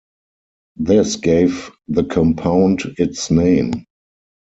This 0.77 1.15
gave 1.17 1.69
the 1.87 2.03
compound 2.03 2.81
its 2.97 3.29
name. 3.29 3.85